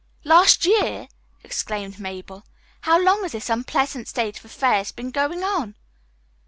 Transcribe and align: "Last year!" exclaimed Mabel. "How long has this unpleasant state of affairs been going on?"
"Last 0.23 0.65
year!" 0.65 1.07
exclaimed 1.43 1.99
Mabel. 1.99 2.43
"How 2.79 2.99
long 2.99 3.21
has 3.21 3.33
this 3.33 3.51
unpleasant 3.51 4.07
state 4.07 4.39
of 4.39 4.45
affairs 4.45 4.91
been 4.91 5.11
going 5.11 5.43
on?" 5.43 5.75